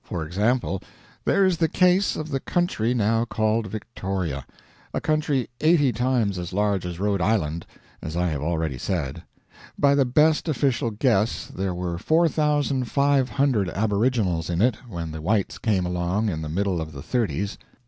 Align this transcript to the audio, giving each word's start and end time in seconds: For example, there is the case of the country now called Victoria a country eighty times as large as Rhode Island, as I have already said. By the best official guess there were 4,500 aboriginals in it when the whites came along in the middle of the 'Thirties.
For 0.00 0.24
example, 0.24 0.80
there 1.24 1.44
is 1.44 1.56
the 1.56 1.66
case 1.66 2.14
of 2.14 2.28
the 2.28 2.38
country 2.38 2.94
now 2.94 3.24
called 3.24 3.66
Victoria 3.66 4.46
a 4.94 5.00
country 5.00 5.50
eighty 5.60 5.90
times 5.90 6.38
as 6.38 6.52
large 6.52 6.86
as 6.86 7.00
Rhode 7.00 7.20
Island, 7.20 7.66
as 8.00 8.16
I 8.16 8.28
have 8.28 8.42
already 8.42 8.78
said. 8.78 9.24
By 9.76 9.96
the 9.96 10.04
best 10.04 10.48
official 10.48 10.92
guess 10.92 11.46
there 11.48 11.74
were 11.74 11.98
4,500 11.98 13.70
aboriginals 13.70 14.48
in 14.48 14.62
it 14.62 14.76
when 14.88 15.10
the 15.10 15.20
whites 15.20 15.58
came 15.58 15.84
along 15.84 16.28
in 16.28 16.42
the 16.42 16.48
middle 16.48 16.80
of 16.80 16.92
the 16.92 17.02
'Thirties. 17.02 17.58